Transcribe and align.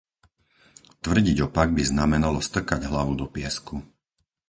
Tvrdiť 1.05 1.37
opak 1.47 1.67
by 1.77 1.83
znamenalo 1.91 2.39
strkať 2.47 2.81
hlavu 2.89 3.13
do 3.21 3.25
piesku. 3.35 3.75